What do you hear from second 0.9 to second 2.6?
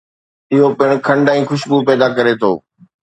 کنڊ ۽ خوشبو پيدا ڪري ٿو